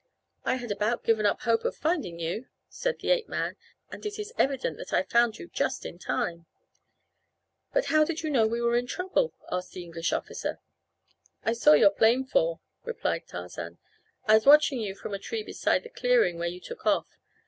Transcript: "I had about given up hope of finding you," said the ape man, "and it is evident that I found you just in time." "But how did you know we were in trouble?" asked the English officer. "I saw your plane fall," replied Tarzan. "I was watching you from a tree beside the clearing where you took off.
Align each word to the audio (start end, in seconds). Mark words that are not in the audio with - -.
"I 0.43 0.55
had 0.55 0.71
about 0.71 1.03
given 1.03 1.27
up 1.27 1.41
hope 1.43 1.63
of 1.63 1.75
finding 1.75 2.17
you," 2.17 2.47
said 2.67 2.97
the 2.97 3.11
ape 3.11 3.27
man, 3.29 3.55
"and 3.91 4.03
it 4.03 4.17
is 4.17 4.33
evident 4.35 4.77
that 4.77 4.91
I 4.91 5.03
found 5.03 5.37
you 5.37 5.47
just 5.47 5.85
in 5.85 5.99
time." 5.99 6.47
"But 7.71 7.85
how 7.85 8.03
did 8.03 8.23
you 8.23 8.31
know 8.31 8.47
we 8.47 8.61
were 8.63 8.75
in 8.75 8.87
trouble?" 8.87 9.35
asked 9.51 9.73
the 9.73 9.83
English 9.83 10.11
officer. 10.11 10.59
"I 11.43 11.53
saw 11.53 11.73
your 11.73 11.91
plane 11.91 12.25
fall," 12.25 12.61
replied 12.83 13.27
Tarzan. 13.27 13.77
"I 14.27 14.33
was 14.33 14.47
watching 14.47 14.79
you 14.81 14.95
from 14.95 15.13
a 15.13 15.19
tree 15.19 15.43
beside 15.43 15.83
the 15.83 15.89
clearing 15.89 16.39
where 16.39 16.47
you 16.49 16.59
took 16.59 16.83
off. 16.87 17.19